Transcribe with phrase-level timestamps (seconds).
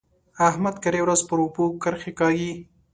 [0.47, 2.53] احمد کرۍ ورځ پر اوبو کرښې کاږي.